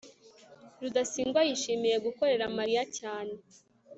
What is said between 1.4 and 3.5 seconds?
yishimiye gukorera mariya cyane